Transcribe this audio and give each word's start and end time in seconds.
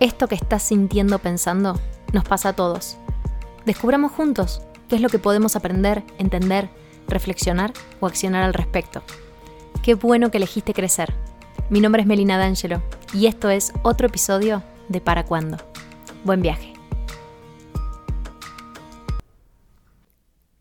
Esto 0.00 0.28
que 0.28 0.36
estás 0.36 0.62
sintiendo 0.62 1.18
pensando 1.18 1.74
nos 2.12 2.22
pasa 2.22 2.50
a 2.50 2.52
todos. 2.52 2.96
Descubramos 3.66 4.12
juntos 4.12 4.62
qué 4.88 4.94
es 4.94 5.02
lo 5.02 5.08
que 5.08 5.18
podemos 5.18 5.56
aprender, 5.56 6.04
entender, 6.18 6.70
reflexionar 7.08 7.72
o 7.98 8.06
accionar 8.06 8.44
al 8.44 8.54
respecto. 8.54 9.02
Qué 9.82 9.94
bueno 9.94 10.30
que 10.30 10.36
elegiste 10.36 10.72
crecer. 10.72 11.14
Mi 11.68 11.80
nombre 11.80 12.02
es 12.02 12.06
Melina 12.06 12.38
D'Angelo 12.38 12.80
y 13.12 13.26
esto 13.26 13.50
es 13.50 13.72
otro 13.82 14.06
episodio 14.06 14.62
de 14.88 15.00
Para 15.00 15.24
Cuándo. 15.24 15.56
Buen 16.24 16.42
viaje. 16.42 16.74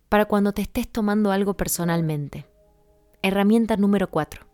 Para 0.10 0.26
cuando 0.26 0.52
te 0.52 0.64
estés 0.64 0.88
tomando 0.92 1.32
algo 1.32 1.54
personalmente. 1.54 2.48
Herramienta 3.22 3.78
número 3.78 4.10
4. 4.10 4.48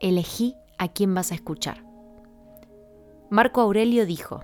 Elegí 0.00 0.54
a 0.78 0.88
quién 0.88 1.14
vas 1.14 1.30
a 1.30 1.34
escuchar. 1.34 1.87
Marco 3.30 3.60
Aurelio 3.60 4.06
dijo, 4.06 4.40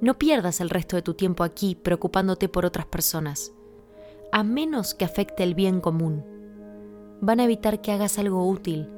No 0.00 0.18
pierdas 0.18 0.60
el 0.60 0.68
resto 0.68 0.96
de 0.96 1.02
tu 1.02 1.14
tiempo 1.14 1.44
aquí 1.44 1.76
preocupándote 1.76 2.48
por 2.48 2.66
otras 2.66 2.86
personas, 2.86 3.52
a 4.32 4.42
menos 4.42 4.94
que 4.94 5.04
afecte 5.04 5.44
el 5.44 5.54
bien 5.54 5.80
común. 5.80 6.24
Van 7.20 7.38
a 7.38 7.44
evitar 7.44 7.80
que 7.80 7.92
hagas 7.92 8.18
algo 8.18 8.48
útil. 8.48 8.88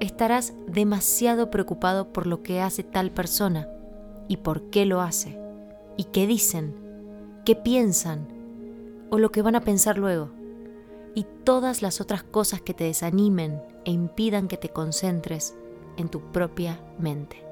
Estarás 0.00 0.54
demasiado 0.66 1.50
preocupado 1.50 2.12
por 2.12 2.26
lo 2.26 2.42
que 2.42 2.60
hace 2.60 2.82
tal 2.82 3.12
persona 3.12 3.68
y 4.26 4.38
por 4.38 4.70
qué 4.70 4.84
lo 4.84 5.00
hace, 5.00 5.38
y 5.96 6.04
qué 6.04 6.26
dicen, 6.26 6.74
qué 7.44 7.54
piensan 7.54 8.26
o 9.10 9.18
lo 9.18 9.30
que 9.30 9.42
van 9.42 9.54
a 9.54 9.60
pensar 9.60 9.98
luego, 9.98 10.30
y 11.14 11.24
todas 11.44 11.80
las 11.80 12.00
otras 12.00 12.24
cosas 12.24 12.60
que 12.60 12.74
te 12.74 12.82
desanimen 12.82 13.62
e 13.84 13.92
impidan 13.92 14.48
que 14.48 14.56
te 14.56 14.70
concentres 14.70 15.54
en 15.96 16.08
tu 16.08 16.20
propia 16.32 16.80
mente. 16.98 17.42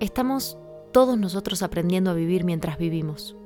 Estamos 0.00 0.58
todos 0.92 1.18
nosotros 1.18 1.62
aprendiendo 1.62 2.10
a 2.10 2.14
vivir 2.14 2.44
mientras 2.44 2.78
vivimos. 2.78 3.36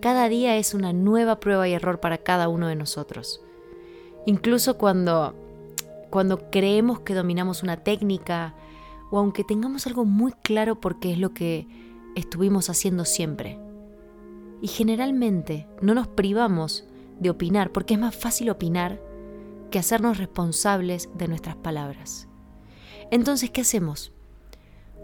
Cada 0.00 0.28
día 0.28 0.56
es 0.56 0.74
una 0.74 0.92
nueva 0.92 1.38
prueba 1.38 1.68
y 1.68 1.74
error 1.74 2.00
para 2.00 2.18
cada 2.18 2.48
uno 2.48 2.66
de 2.66 2.76
nosotros. 2.76 3.40
Incluso 4.26 4.78
cuando, 4.78 5.34
cuando 6.10 6.50
creemos 6.50 7.00
que 7.00 7.14
dominamos 7.14 7.62
una 7.62 7.76
técnica 7.76 8.54
o 9.10 9.18
aunque 9.18 9.44
tengamos 9.44 9.86
algo 9.86 10.04
muy 10.04 10.32
claro 10.32 10.80
porque 10.80 11.12
es 11.12 11.18
lo 11.18 11.34
que 11.34 11.68
estuvimos 12.16 12.70
haciendo 12.70 13.04
siempre. 13.04 13.58
Y 14.60 14.68
generalmente 14.68 15.68
no 15.80 15.94
nos 15.94 16.08
privamos 16.08 16.84
de 17.20 17.30
opinar 17.30 17.70
porque 17.70 17.94
es 17.94 18.00
más 18.00 18.16
fácil 18.16 18.50
opinar 18.50 19.00
que 19.70 19.78
hacernos 19.78 20.18
responsables 20.18 21.08
de 21.16 21.28
nuestras 21.28 21.56
palabras. 21.56 22.28
Entonces, 23.12 23.50
¿qué 23.50 23.60
hacemos? 23.60 24.10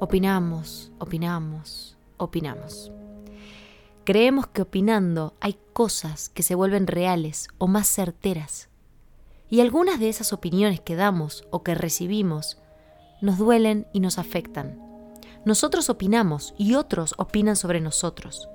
Opinamos, 0.00 0.90
opinamos, 0.98 1.98
opinamos. 2.16 2.90
Creemos 4.04 4.46
que 4.46 4.62
opinando 4.62 5.34
hay 5.40 5.58
cosas 5.74 6.30
que 6.30 6.42
se 6.42 6.54
vuelven 6.54 6.86
reales 6.86 7.48
o 7.58 7.66
más 7.66 7.86
certeras. 7.86 8.70
Y 9.50 9.60
algunas 9.60 10.00
de 10.00 10.08
esas 10.08 10.32
opiniones 10.32 10.80
que 10.80 10.96
damos 10.96 11.44
o 11.50 11.62
que 11.62 11.74
recibimos 11.74 12.56
nos 13.20 13.36
duelen 13.36 13.86
y 13.92 14.00
nos 14.00 14.18
afectan. 14.18 14.80
Nosotros 15.44 15.90
opinamos 15.90 16.54
y 16.56 16.76
otros 16.76 17.14
opinan 17.18 17.56
sobre 17.56 17.82
nosotros. 17.82 18.48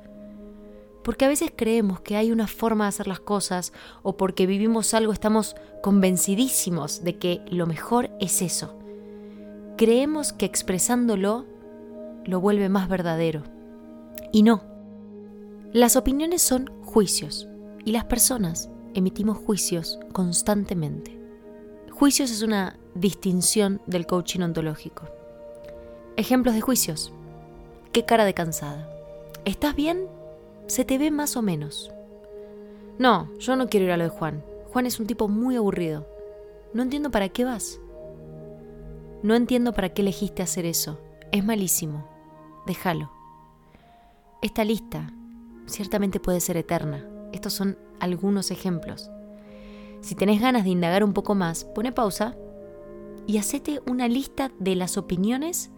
Porque 1.04 1.26
a 1.26 1.28
veces 1.28 1.54
creemos 1.56 2.02
que 2.02 2.16
hay 2.16 2.32
una 2.32 2.48
forma 2.48 2.86
de 2.86 2.90
hacer 2.90 3.06
las 3.06 3.20
cosas 3.20 3.72
o 4.02 4.17
porque 4.17 4.48
vivimos 4.48 4.95
algo 4.95 5.14
estamos 5.14 5.56
convencidísimos 5.84 7.04
de 7.04 7.20
que 7.20 7.45
lo 7.52 7.67
mejor 7.67 8.10
es 8.20 8.42
eso 8.42 8.80
creemos 9.78 10.34
que 10.34 10.46
expresándolo 10.46 11.46
lo 12.26 12.40
vuelve 12.40 12.70
más 12.70 12.89
verdadero. 12.89 13.44
Y 14.32 14.44
no. 14.44 14.64
Las 15.72 15.95
opiniones 15.95 16.42
son 16.42 16.70
juicios 16.84 17.48
y 17.86 17.92
las 17.92 18.06
personas 18.06 18.70
emitimos 18.94 19.38
juicios 19.38 20.00
constantemente. 20.12 21.20
Juicios 21.92 22.32
es 22.32 22.42
una 22.42 22.80
distinción 22.95 23.82
del 23.88 24.06
coaching 24.06 24.42
ontológico. 24.42 25.08
Ejemplos 26.16 26.56
de 26.56 26.62
juicios. 26.62 27.12
¿Qué 27.92 28.06
cara 28.06 28.26
de 28.26 28.33
cansada? 28.33 28.89
¿Estás 29.45 29.76
bien? 29.76 30.08
Se 30.67 30.86
te 30.86 30.98
ve 30.98 31.12
más 31.12 31.36
o 31.36 31.42
menos. 31.42 31.92
No, 33.00 33.30
yo 33.39 33.56
no 33.56 33.67
quiero 33.67 33.88
ir 33.88 33.92
a 33.92 33.98
lo 33.98 34.06
de 34.06 34.10
Juan. 34.10 34.44
Juan 34.72 34.86
es 34.86 35.00
un 35.00 35.08
tipo 35.08 35.28
muy 35.28 35.56
aburrido. 35.56 36.08
No 36.73 36.83
entiendo 36.83 37.12
para 37.12 37.30
qué 37.30 37.45
vas. 37.45 37.80
No 39.23 39.36
entiendo 39.36 39.72
para 39.72 39.94
qué 39.94 40.02
elegiste 40.02 40.44
hacer 40.44 40.66
eso. 40.66 41.00
Es 41.32 41.45
malísimo. 41.45 42.08
Déjalo. 42.67 43.10
Esta 44.42 44.66
lista 44.66 45.14
ciertamente 45.66 46.20
puede 46.20 46.42
ser 46.42 46.58
eterna. 46.58 47.08
Estos 47.32 47.54
son 47.54 47.78
algunos 48.02 48.52
ejemplos. 48.52 49.10
Si 50.02 50.16
tenés 50.16 50.42
ganas 50.42 50.66
de 50.66 50.72
indagar 50.72 51.06
un 51.06 51.14
poco 51.14 51.36
más, 51.36 51.64
pone 51.64 51.94
pausa 51.94 52.36
y 53.26 53.38
hacete 53.38 53.82
una 53.88 54.10
lista 54.10 54.52
de 54.60 54.76
las 54.76 54.98
opiniones 54.98 55.72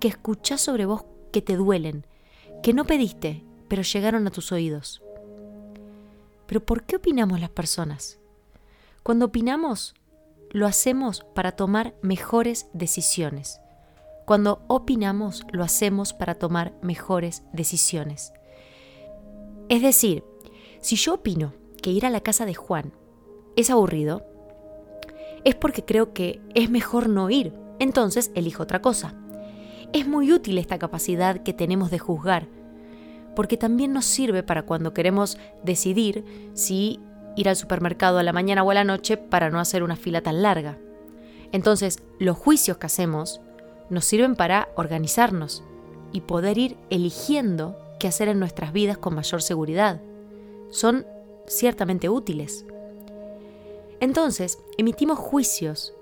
que 0.00 0.08
escuchás 0.08 0.62
sobre 0.62 0.86
vos 0.86 1.04
que 1.32 1.42
te 1.42 1.56
duelen, 1.56 2.06
que 2.62 2.72
no 2.72 2.86
pediste, 2.86 3.44
pero 3.68 3.82
llegaron 3.82 4.26
a 4.26 4.30
tus 4.30 4.52
oídos. 4.52 5.02
Pero 6.46 6.64
¿por 6.64 6.84
qué 6.84 6.96
opinamos 6.96 7.40
las 7.40 7.50
personas? 7.50 8.18
Cuando 9.02 9.26
opinamos, 9.26 9.94
lo 10.56 10.66
hacemos 10.66 11.22
para 11.34 11.52
tomar 11.52 11.94
mejores 12.00 12.70
decisiones. 12.72 13.60
Cuando 14.24 14.64
opinamos, 14.68 15.44
lo 15.52 15.62
hacemos 15.62 16.14
para 16.14 16.34
tomar 16.34 16.72
mejores 16.80 17.42
decisiones. 17.52 18.32
Es 19.68 19.82
decir, 19.82 20.24
si 20.80 20.96
yo 20.96 21.12
opino 21.12 21.52
que 21.82 21.90
ir 21.90 22.06
a 22.06 22.10
la 22.10 22.22
casa 22.22 22.46
de 22.46 22.54
Juan 22.54 22.94
es 23.54 23.68
aburrido, 23.68 24.24
es 25.44 25.54
porque 25.54 25.84
creo 25.84 26.14
que 26.14 26.40
es 26.54 26.70
mejor 26.70 27.10
no 27.10 27.28
ir, 27.28 27.52
entonces 27.78 28.30
elijo 28.34 28.62
otra 28.62 28.80
cosa. 28.80 29.14
Es 29.92 30.08
muy 30.08 30.32
útil 30.32 30.56
esta 30.56 30.78
capacidad 30.78 31.42
que 31.42 31.52
tenemos 31.52 31.90
de 31.90 31.98
juzgar, 31.98 32.48
porque 33.34 33.58
también 33.58 33.92
nos 33.92 34.06
sirve 34.06 34.42
para 34.42 34.62
cuando 34.62 34.94
queremos 34.94 35.36
decidir 35.62 36.24
si 36.54 36.98
ir 37.36 37.48
al 37.48 37.56
supermercado 37.56 38.18
a 38.18 38.22
la 38.22 38.32
mañana 38.32 38.62
o 38.62 38.70
a 38.70 38.74
la 38.74 38.84
noche 38.84 39.16
para 39.16 39.50
no 39.50 39.60
hacer 39.60 39.82
una 39.82 39.96
fila 39.96 40.22
tan 40.22 40.42
larga. 40.42 40.78
Entonces, 41.52 41.98
los 42.18 42.36
juicios 42.36 42.78
que 42.78 42.86
hacemos 42.86 43.40
nos 43.90 44.04
sirven 44.04 44.34
para 44.34 44.68
organizarnos 44.74 45.62
y 46.12 46.22
poder 46.22 46.58
ir 46.58 46.76
eligiendo 46.90 47.78
qué 48.00 48.08
hacer 48.08 48.28
en 48.28 48.40
nuestras 48.40 48.72
vidas 48.72 48.98
con 48.98 49.14
mayor 49.14 49.42
seguridad. 49.42 50.00
Son 50.70 51.06
ciertamente 51.46 52.08
útiles. 52.08 52.64
Entonces, 54.00 54.58
emitimos 54.78 55.18
juicios 55.18 55.94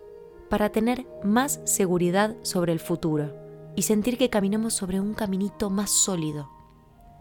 para 0.48 0.70
tener 0.70 1.06
más 1.22 1.60
seguridad 1.64 2.36
sobre 2.42 2.72
el 2.72 2.80
futuro 2.80 3.34
y 3.76 3.82
sentir 3.82 4.18
que 4.18 4.30
caminamos 4.30 4.74
sobre 4.74 5.00
un 5.00 5.14
caminito 5.14 5.68
más 5.68 5.90
sólido 5.90 6.53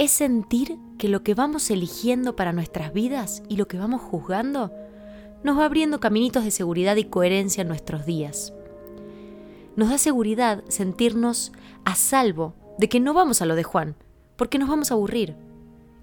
es 0.03 0.11
sentir 0.11 0.77
que 0.97 1.07
lo 1.07 1.23
que 1.23 1.33
vamos 1.33 1.69
eligiendo 1.69 2.35
para 2.35 2.53
nuestras 2.53 2.93
vidas 2.93 3.41
y 3.47 3.57
lo 3.57 3.67
que 3.67 3.77
vamos 3.77 4.01
juzgando 4.01 4.71
nos 5.43 5.57
va 5.57 5.65
abriendo 5.65 5.99
caminitos 5.99 6.43
de 6.43 6.51
seguridad 6.51 6.95
y 6.97 7.05
coherencia 7.05 7.61
en 7.61 7.67
nuestros 7.67 8.05
días. 8.05 8.53
Nos 9.75 9.89
da 9.89 9.97
seguridad 9.97 10.63
sentirnos 10.67 11.51
a 11.85 11.95
salvo 11.95 12.53
de 12.77 12.89
que 12.89 12.99
no 12.99 13.13
vamos 13.13 13.41
a 13.41 13.45
lo 13.45 13.55
de 13.55 13.63
Juan, 13.63 13.95
porque 14.35 14.59
nos 14.59 14.69
vamos 14.69 14.91
a 14.91 14.95
aburrir. 14.95 15.35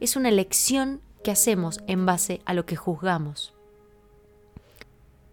Es 0.00 0.16
una 0.16 0.28
elección 0.28 1.00
que 1.22 1.30
hacemos 1.30 1.80
en 1.86 2.06
base 2.06 2.40
a 2.44 2.54
lo 2.54 2.64
que 2.64 2.76
juzgamos. 2.76 3.54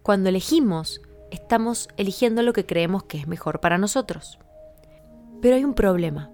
Cuando 0.02 0.28
elegimos, 0.28 1.00
estamos 1.30 1.88
eligiendo 1.96 2.42
lo 2.42 2.52
que 2.52 2.66
creemos 2.66 3.04
que 3.04 3.18
es 3.18 3.26
mejor 3.26 3.60
para 3.60 3.78
nosotros. 3.78 4.38
Pero 5.40 5.56
hay 5.56 5.64
un 5.64 5.74
problema. 5.74 6.30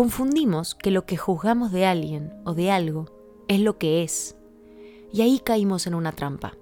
Confundimos 0.00 0.74
que 0.74 0.90
lo 0.90 1.04
que 1.04 1.18
juzgamos 1.18 1.72
de 1.72 1.84
alguien 1.84 2.32
o 2.46 2.54
de 2.54 2.70
algo 2.70 3.04
es 3.48 3.60
lo 3.60 3.76
que 3.76 4.02
es. 4.02 4.34
Y 5.12 5.20
ahí 5.20 5.40
caímos 5.40 5.86
en 5.86 5.94
una 5.94 6.12
trampa. 6.12 6.56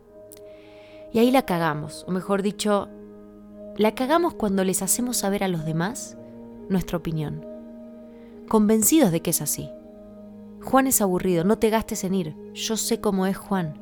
Y 1.12 1.20
ahí 1.20 1.30
la 1.30 1.46
cagamos, 1.46 2.04
o 2.08 2.10
mejor 2.10 2.42
dicho, 2.42 2.88
la 3.76 3.94
cagamos 3.94 4.34
cuando 4.34 4.64
les 4.64 4.82
hacemos 4.82 5.18
saber 5.18 5.44
a 5.44 5.48
los 5.48 5.64
demás 5.64 6.16
nuestra 6.68 6.98
opinión, 6.98 7.46
convencidos 8.48 9.12
de 9.12 9.22
que 9.22 9.30
es 9.30 9.40
así. 9.40 9.70
Juan 10.60 10.88
es 10.88 11.00
aburrido, 11.00 11.44
no 11.44 11.58
te 11.58 11.70
gastes 11.70 12.02
en 12.02 12.14
ir, 12.16 12.36
yo 12.54 12.76
sé 12.76 13.00
cómo 13.00 13.24
es 13.24 13.36
Juan. 13.36 13.80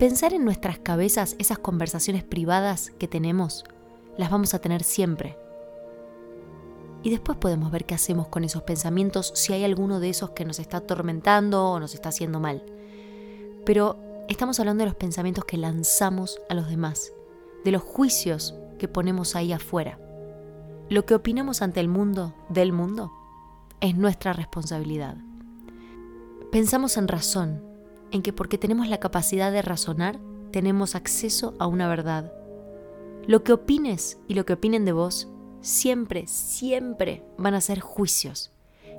Pensar 0.00 0.34
en 0.34 0.44
nuestras 0.44 0.80
cabezas 0.80 1.36
esas 1.38 1.60
conversaciones 1.60 2.24
privadas 2.24 2.90
que 2.98 3.06
tenemos, 3.06 3.62
las 4.18 4.28
vamos 4.28 4.54
a 4.54 4.58
tener 4.58 4.82
siempre 4.82 5.36
y 7.02 7.10
después 7.10 7.38
podemos 7.38 7.70
ver 7.70 7.84
qué 7.84 7.94
hacemos 7.94 8.28
con 8.28 8.44
esos 8.44 8.62
pensamientos 8.62 9.32
si 9.34 9.52
hay 9.52 9.64
alguno 9.64 10.00
de 10.00 10.10
esos 10.10 10.30
que 10.30 10.44
nos 10.44 10.58
está 10.58 10.78
atormentando 10.78 11.70
o 11.70 11.80
nos 11.80 11.94
está 11.94 12.10
haciendo 12.10 12.38
mal. 12.40 12.62
Pero 13.64 13.96
estamos 14.28 14.60
hablando 14.60 14.82
de 14.82 14.90
los 14.90 14.96
pensamientos 14.96 15.44
que 15.44 15.56
lanzamos 15.56 16.40
a 16.48 16.54
los 16.54 16.68
demás, 16.68 17.12
de 17.64 17.72
los 17.72 17.82
juicios 17.82 18.54
que 18.78 18.88
ponemos 18.88 19.36
ahí 19.36 19.52
afuera. 19.52 19.98
lo 20.88 21.06
que 21.06 21.14
opinamos 21.14 21.62
ante 21.62 21.80
el 21.80 21.88
mundo, 21.88 22.34
del 22.50 22.72
mundo, 22.72 23.10
es 23.80 23.96
nuestra 23.96 24.34
responsabilidad. 24.34 25.16
Pensamos 26.50 26.98
en 26.98 27.08
razón, 27.08 27.62
en 28.10 28.20
que 28.20 28.34
porque 28.34 28.58
tenemos 28.58 28.88
la 28.88 28.98
capacidad 28.98 29.50
de 29.50 29.62
razonar, 29.62 30.20
tenemos 30.50 30.94
acceso 30.94 31.54
a 31.58 31.66
una 31.66 31.88
verdad. 31.88 32.30
Lo 33.26 33.42
que 33.42 33.54
opines 33.54 34.18
y 34.28 34.34
lo 34.34 34.44
que 34.44 34.52
opinen 34.52 34.84
de 34.84 34.92
vos, 34.92 35.28
siempre, 35.62 36.26
siempre 36.26 37.24
van 37.38 37.54
a 37.54 37.60
ser 37.60 37.80
juicios. 37.80 38.52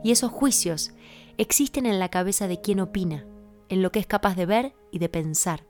Y 0.04 0.12
esos 0.12 0.32
juicios 0.32 0.92
existen 1.38 1.86
en 1.86 2.00
la 2.00 2.10
cabeza 2.10 2.48
de 2.48 2.62
quien 2.62 2.80
opina, 2.80 3.26
en 3.70 3.82
lo 3.82 3.92
que 3.92 4.00
es 4.00 4.08
capaz 4.08 4.36
de 4.36 4.46
ver 4.46 4.74
y 4.92 5.00
de 5.00 5.10
pensar. 5.10 5.66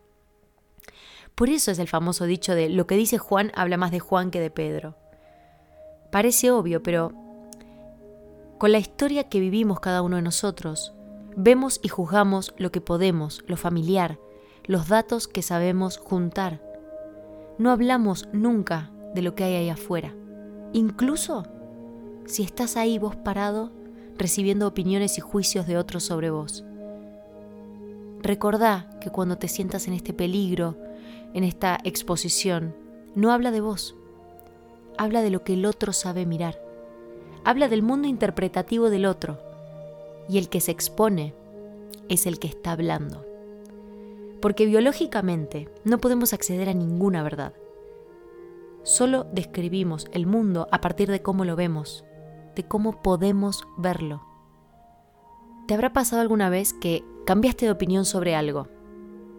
Por 1.36 1.50
eso 1.50 1.72
es 1.72 1.80
el 1.80 1.88
famoso 1.88 2.26
dicho 2.26 2.56
de 2.56 2.70
lo 2.70 2.88
que 2.88 2.96
dice 2.96 3.18
Juan 3.18 3.52
habla 3.56 3.78
más 3.78 3.92
de 3.92 4.00
Juan 4.00 4.32
que 4.32 4.40
de 4.40 4.52
Pedro. 4.52 4.96
Parece 6.12 6.52
obvio, 6.52 6.84
pero 6.84 7.12
con 8.60 8.72
la 8.72 8.78
historia 8.78 9.30
que 9.30 9.40
vivimos 9.40 9.80
cada 9.80 10.04
uno 10.04 10.16
de 10.18 10.22
nosotros, 10.22 10.94
vemos 11.36 11.80
y 11.82 11.88
juzgamos 11.88 12.54
lo 12.58 12.72
que 12.72 12.82
podemos, 12.82 13.44
lo 13.48 13.58
familiar, 13.58 14.20
los 14.66 14.88
datos 14.88 15.28
que 15.28 15.42
sabemos 15.42 15.98
juntar. 15.98 16.62
No 17.58 17.72
hablamos 17.72 18.30
nunca 18.32 18.92
de 19.16 19.22
lo 19.24 19.36
que 19.36 19.44
hay 19.44 19.56
ahí 19.56 19.70
afuera. 19.70 20.14
Incluso 20.74 21.46
si 22.26 22.42
estás 22.42 22.78
ahí 22.78 22.98
vos 22.98 23.16
parado 23.16 23.72
recibiendo 24.18 24.68
opiniones 24.68 25.18
y 25.18 25.22
juicios 25.22 25.68
de 25.68 25.78
otros 25.78 26.04
sobre 26.04 26.32
vos. 26.32 26.64
Recordá 28.22 28.90
que 29.02 29.10
cuando 29.10 29.38
te 29.38 29.48
sientas 29.48 29.88
en 29.88 29.94
este 29.94 30.14
peligro, 30.14 30.76
en 31.34 31.44
esta 31.44 31.78
exposición, 31.84 32.76
no 33.16 33.32
habla 33.32 33.52
de 33.52 33.62
vos, 33.62 33.96
habla 34.98 35.22
de 35.22 35.30
lo 35.30 35.44
que 35.44 35.54
el 35.54 35.66
otro 35.66 35.94
sabe 35.94 36.26
mirar, 36.26 36.60
habla 37.44 37.68
del 37.68 37.84
mundo 37.84 38.08
interpretativo 38.08 38.90
del 38.90 39.06
otro, 39.06 39.40
y 40.30 40.38
el 40.38 40.50
que 40.50 40.62
se 40.62 40.72
expone 40.72 41.34
es 42.10 42.26
el 42.26 42.40
que 42.40 42.48
está 42.48 42.72
hablando. 42.72 43.26
Porque 44.42 44.66
biológicamente 44.66 45.70
no 45.84 46.00
podemos 46.00 46.34
acceder 46.34 46.70
a 46.70 46.74
ninguna 46.74 47.24
verdad. 47.24 47.54
Solo 48.84 49.26
describimos 49.32 50.08
el 50.12 50.26
mundo 50.26 50.68
a 50.72 50.82
partir 50.82 51.10
de 51.10 51.22
cómo 51.22 51.46
lo 51.46 51.56
vemos, 51.56 52.04
de 52.56 52.64
cómo 52.64 53.02
podemos 53.02 53.66
verlo. 53.78 54.24
¿Te 55.68 55.74
habrá 55.74 55.94
pasado 55.94 56.22
alguna 56.22 56.50
vez 56.50 56.74
que 56.74 57.06
cambiaste 57.26 57.66
de 57.66 57.72
opinión 57.72 58.04
sobre 58.04 58.36
algo? 58.36 58.68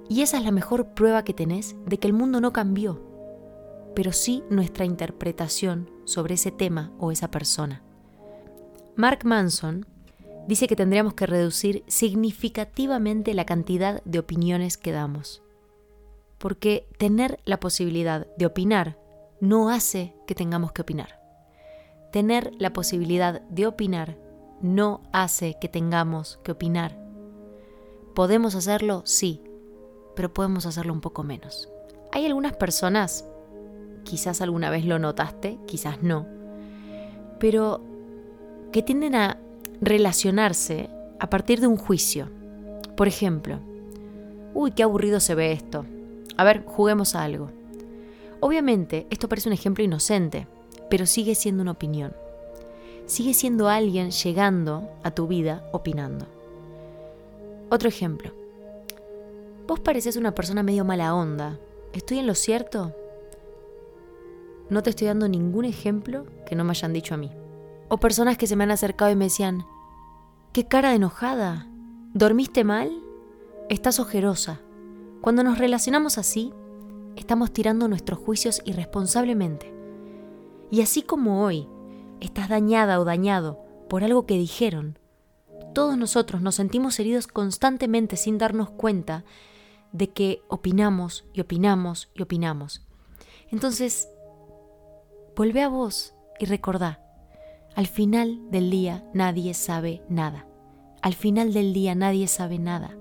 Y 0.08 0.23
esa 0.23 0.38
es 0.38 0.44
la 0.44 0.50
mejor 0.50 0.94
prueba 0.94 1.25
que 1.25 1.35
tenés 1.35 1.76
de 1.85 1.99
que 1.99 2.06
el 2.06 2.14
mundo 2.14 2.41
no 2.41 2.55
cambió, 2.55 3.02
pero 3.94 4.12
sí 4.12 4.43
nuestra 4.49 4.87
interpretación 4.87 5.91
sobre 6.05 6.35
ese 6.35 6.50
tema 6.50 6.93
o 6.99 7.12
esa 7.12 7.31
persona. 7.31 7.82
Mark 8.96 9.20
Manson 9.25 9.87
dice 10.49 10.67
que 10.67 10.76
tendríamos 10.76 11.12
que 11.14 11.26
reducir 11.26 11.85
significativamente 11.87 13.35
la 13.35 13.44
cantidad 13.44 14.02
de 14.05 14.19
opiniones 14.19 14.79
que 14.79 14.93
damos, 14.93 15.43
porque 16.38 16.87
tener 16.96 17.41
la 17.44 17.61
posibilidad 17.61 18.26
de 18.38 18.46
opinar 18.46 19.03
no 19.44 19.69
hace 19.69 20.14
que 20.26 20.35
tengamos 20.35 20.73
que 20.73 20.81
opinar. 20.81 21.20
Tener 22.11 22.52
la 22.58 22.73
posibilidad 22.73 23.43
de 23.43 23.67
opinar 23.67 24.17
no 24.62 25.02
hace 25.12 25.58
que 25.61 25.69
tengamos 25.69 26.41
que 26.43 26.52
opinar. 26.52 26.96
¿Podemos 28.14 28.55
hacerlo? 28.55 29.02
Sí, 29.05 29.43
pero 30.17 30.32
podemos 30.32 30.64
hacerlo 30.64 30.94
un 30.94 31.02
poco 31.02 31.25
menos. 31.25 31.69
Hay 32.11 32.25
algunas 32.25 32.55
personas 32.55 33.26
quizás 34.05 34.41
alguna 34.41 34.70
vez 34.70 34.87
lo 34.87 34.99
notaste, 34.99 35.58
quizás 35.67 36.02
no, 36.02 36.26
pero 37.38 37.82
que 38.73 38.82
tienden 38.82 39.14
a 39.14 39.38
relacionarse 39.82 40.88
a 41.20 41.29
partir 41.29 41.61
de 41.61 41.67
un 41.67 41.76
juicio. 41.76 42.31
Por 42.96 43.08
ejemplo, 43.08 43.58
uy, 44.55 44.70
qué 44.70 44.85
aburrido 44.85 45.20
se 45.20 45.35
ve 45.35 45.52
esto. 45.52 45.85
A 46.38 46.44
ver, 46.44 46.64
juguemos 46.64 47.14
a 47.14 47.25
algo. 47.25 47.50
Obviamente, 48.44 49.06
esto 49.08 49.26
parece 49.26 49.49
un 49.49 49.55
ejemplo 49.55 49.82
inocente, 49.82 50.46
pero 50.91 51.06
sigue 51.06 51.35
siendo 51.35 51.62
una 51.62 51.70
opinión. 51.70 52.14
Sigue 53.06 53.32
siendo 53.32 53.70
alguien 53.70 54.11
llegando 54.11 54.91
a 55.02 55.12
tu 55.12 55.26
vida 55.26 55.67
opinando. 55.73 56.26
Otro 57.70 57.88
ejemplo. 57.88 58.32
Vos 59.67 59.81
pareces 59.81 60.17
una 60.17 60.35
persona 60.35 60.62
medio 60.62 60.85
mala 60.85 61.14
onda. 61.14 61.58
¿Estoy 61.94 62.19
en 62.19 62.26
lo 62.26 62.35
cierto? 62.35 62.94
No 64.69 64.82
te 64.82 64.91
estoy 64.91 65.06
dando 65.06 65.26
ningún 65.26 65.64
ejemplo 65.64 66.26
que 66.46 66.55
no 66.55 66.64
me 66.64 66.73
hayan 66.73 66.93
dicho 66.93 67.14
a 67.14 67.17
mí. 67.17 67.31
O 67.88 67.96
personas 67.96 68.37
que 68.37 68.46
se 68.46 68.56
me 68.56 68.64
han 68.64 68.73
acercado 68.73 69.11
y 69.11 69.17
me 69.17 69.25
decían, 69.25 69.64
qué 70.52 70.69
cara 70.69 70.91
de 70.91 70.96
enojada, 70.96 71.67
¿dormiste 72.12 72.62
mal? 72.62 72.93
Estás 73.70 73.99
ojerosa. 74.00 74.61
Cuando 75.23 75.43
nos 75.43 75.56
relacionamos 75.56 76.19
así, 76.19 76.52
estamos 77.16 77.52
tirando 77.52 77.88
nuestros 77.88 78.19
juicios 78.19 78.61
irresponsablemente. 78.64 79.72
Y 80.70 80.82
así 80.82 81.02
como 81.02 81.44
hoy 81.44 81.69
estás 82.20 82.49
dañada 82.49 83.00
o 83.00 83.05
dañado 83.05 83.61
por 83.88 84.05
algo 84.05 84.26
que 84.26 84.38
dijeron, 84.38 84.99
todos 85.75 85.99
nosotros 85.99 86.43
nos 86.43 86.55
sentimos 86.55 86.99
heridos 86.99 87.26
constantemente 87.26 88.16
sin 88.16 88.38
darnos 88.38 88.70
cuenta 88.70 89.25
de 89.93 90.11
que 90.11 90.43
opinamos 90.49 91.25
y 91.32 91.40
opinamos 91.40 92.11
y 92.14 92.22
opinamos. 92.22 92.82
Entonces, 93.50 94.08
Vuelve 95.37 95.62
a 95.62 95.69
vos 95.69 96.14
y 96.38 96.44
recordá, 96.44 97.00
al 97.75 97.88
final 97.88 98.38
del 98.52 98.70
día 98.70 99.05
nadie 99.14 99.52
sabe 99.52 100.00
nada. 100.08 100.46
Al 101.02 101.14
final 101.14 101.52
del 101.52 101.72
día 101.72 101.96
nadie 101.96 102.28
sabe 102.28 102.60
nada. 102.60 102.96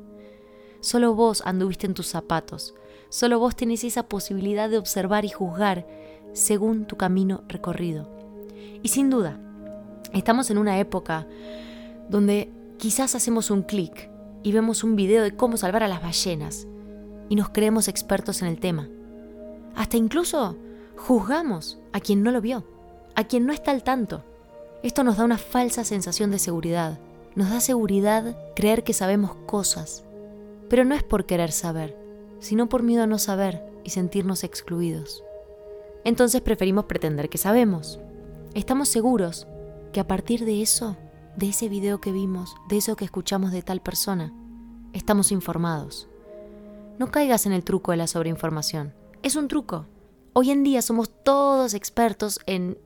Solo 0.82 1.14
vos 1.14 1.44
anduviste 1.46 1.86
en 1.86 1.94
tus 1.94 2.08
zapatos, 2.08 2.74
solo 3.14 3.38
vos 3.38 3.56
tenés 3.56 3.84
esa 3.84 4.04
posibilidad 4.04 4.70
de 4.70 4.80
observar 4.80 5.24
y 5.24 5.30
juzgar 5.30 5.86
según 6.34 6.86
tu 6.86 6.98
camino 6.98 7.44
recorrido. 7.48 8.10
Y 8.82 8.88
sin 8.88 9.12
duda, 9.12 9.40
estamos 10.14 10.50
en 10.50 10.58
una 10.58 10.80
época 10.80 11.28
donde 12.10 12.52
quizás 12.78 13.14
hacemos 13.14 13.52
un 13.52 13.62
clic 13.62 14.10
y 14.42 14.52
vemos 14.52 14.84
un 14.84 14.96
video 14.96 15.22
de 15.22 15.36
cómo 15.36 15.58
salvar 15.58 15.84
a 15.84 15.88
las 15.88 16.02
ballenas 16.02 16.68
y 17.30 17.36
nos 17.36 17.50
creemos 17.50 17.88
expertos 17.88 18.42
en 18.42 18.48
el 18.48 18.60
tema. 18.60 18.90
Hasta 19.76 19.98
incluso 19.98 20.58
Juzgamos 20.96 21.80
a 21.92 22.00
quien 22.00 22.24
no 22.24 22.32
lo 22.32 22.40
vio, 22.40 22.64
a 23.16 23.26
quien 23.26 23.46
no 23.46 23.54
está 23.54 23.72
al 23.72 23.84
tanto. 23.84 24.24
Esto 24.84 25.04
nos 25.04 25.18
da 25.18 25.26
una 25.26 25.38
falsa 25.38 25.84
sensación 25.84 26.32
de 26.32 26.40
seguridad. 26.40 27.00
Nos 27.36 27.50
da 27.50 27.60
seguridad 27.60 28.38
creer 28.56 28.84
que 28.84 28.94
sabemos 28.94 29.36
cosas. 29.46 30.04
Pero 30.70 30.86
no 30.86 30.96
es 30.96 31.04
por 31.04 31.26
querer 31.26 31.52
saber, 31.52 31.98
sino 32.44 32.68
por 32.68 32.84
miedo 32.84 33.04
a 33.04 33.08
no 33.08 33.20
saber 33.20 33.64
y 33.86 33.92
sentirnos 33.92 34.44
excluidos. 34.44 35.24
Entonces 36.04 36.42
preferimos 36.42 36.86
pretender 36.86 37.30
que 37.30 37.38
sabemos. 37.38 38.02
Estamos 38.54 38.90
seguros 38.90 39.48
que 39.94 40.02
a 40.02 40.08
partir 40.08 40.44
de 40.44 40.62
eso, 40.62 40.98
de 41.38 41.50
ese 41.50 41.70
video 41.70 42.02
que 42.02 42.12
vimos, 42.12 42.54
de 42.68 42.78
eso 42.78 42.98
que 42.98 43.06
escuchamos 43.06 43.54
de 43.54 43.62
tal 43.62 43.82
persona, 43.82 44.34
estamos 44.92 45.32
informados. 45.32 46.10
No 47.00 47.12
caigas 47.12 47.46
en 47.46 47.54
el 47.54 47.64
truco 47.64 47.92
de 47.92 47.98
la 47.98 48.08
sobreinformación. 48.08 48.94
Es 49.24 49.38
un 49.38 49.48
truco. 49.48 49.88
Hoy 50.34 50.52
en 50.52 50.64
día 50.64 50.82
somos 50.82 51.10
todos 51.24 51.74
expertos 51.74 52.42
en 52.46 52.78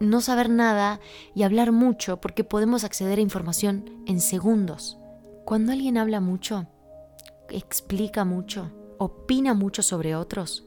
no 0.00 0.22
saber 0.22 0.48
nada 0.48 1.00
y 1.34 1.42
hablar 1.42 1.70
mucho 1.70 2.18
porque 2.18 2.44
podemos 2.44 2.82
acceder 2.82 3.18
a 3.18 3.22
información 3.22 4.02
en 4.06 4.20
segundos. 4.20 4.96
Cuando 5.44 5.72
alguien 5.72 5.98
habla 5.98 6.20
mucho, 6.20 6.66
explica 7.50 8.24
mucho, 8.24 8.70
opina 9.02 9.54
mucho 9.54 9.82
sobre 9.82 10.14
otros, 10.14 10.64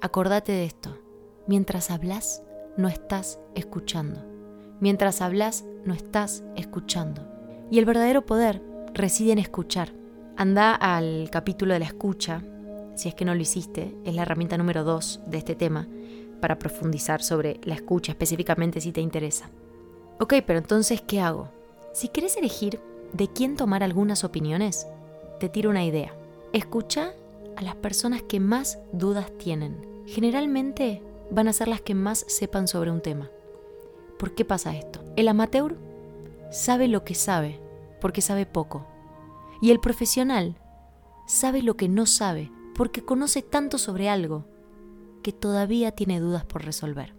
acordate 0.00 0.52
de 0.52 0.64
esto. 0.64 0.96
Mientras 1.46 1.90
hablas, 1.90 2.42
no 2.76 2.88
estás 2.88 3.40
escuchando. 3.54 4.24
Mientras 4.80 5.20
hablas, 5.20 5.64
no 5.84 5.94
estás 5.94 6.44
escuchando. 6.56 7.22
Y 7.70 7.78
el 7.78 7.84
verdadero 7.84 8.26
poder 8.26 8.62
reside 8.94 9.32
en 9.32 9.38
escuchar. 9.38 9.92
Anda 10.36 10.74
al 10.74 11.28
capítulo 11.30 11.72
de 11.72 11.80
la 11.80 11.86
escucha 11.86 12.42
si 12.96 13.10
es 13.10 13.14
que 13.14 13.26
no 13.26 13.34
lo 13.34 13.42
hiciste, 13.42 13.94
es 14.04 14.14
la 14.14 14.22
herramienta 14.22 14.56
número 14.56 14.82
2 14.82 15.20
de 15.26 15.36
este 15.36 15.54
tema 15.54 15.86
para 16.40 16.58
profundizar 16.58 17.22
sobre 17.22 17.60
la 17.62 17.74
escucha 17.74 18.12
específicamente 18.12 18.80
si 18.80 18.90
te 18.90 19.02
interesa. 19.02 19.50
Ok, 20.18 20.34
pero 20.46 20.58
entonces, 20.58 21.02
¿qué 21.02 21.20
hago? 21.20 21.50
Si 21.92 22.08
quieres 22.08 22.38
elegir 22.38 22.80
de 23.12 23.28
quién 23.28 23.56
tomar 23.56 23.82
algunas 23.82 24.24
opiniones, 24.24 24.86
te 25.38 25.50
tiro 25.50 25.68
una 25.68 25.84
idea. 25.84 26.14
Escucha 26.54 27.12
a 27.56 27.62
las 27.62 27.76
personas 27.76 28.22
que 28.22 28.40
más 28.40 28.78
dudas 28.92 29.30
tienen. 29.38 30.04
Generalmente 30.06 31.02
van 31.30 31.48
a 31.48 31.52
ser 31.52 31.68
las 31.68 31.80
que 31.80 31.94
más 31.94 32.24
sepan 32.28 32.68
sobre 32.68 32.90
un 32.90 33.00
tema. 33.00 33.30
¿Por 34.18 34.34
qué 34.34 34.44
pasa 34.44 34.76
esto? 34.76 35.00
El 35.16 35.28
amateur 35.28 35.76
sabe 36.50 36.88
lo 36.88 37.04
que 37.04 37.14
sabe 37.14 37.60
porque 38.00 38.20
sabe 38.20 38.46
poco. 38.46 38.86
Y 39.60 39.70
el 39.70 39.80
profesional 39.80 40.56
sabe 41.26 41.62
lo 41.62 41.76
que 41.76 41.88
no 41.88 42.06
sabe 42.06 42.50
porque 42.74 43.04
conoce 43.04 43.42
tanto 43.42 43.78
sobre 43.78 44.08
algo 44.08 44.44
que 45.22 45.32
todavía 45.32 45.92
tiene 45.92 46.20
dudas 46.20 46.44
por 46.44 46.64
resolver. 46.64 47.14